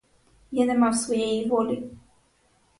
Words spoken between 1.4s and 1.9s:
волі.